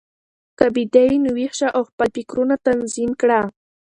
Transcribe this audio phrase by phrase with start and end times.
[0.57, 3.39] که بیده یې، نو ویښ شه او خپل فکرونه تنظیم کړه.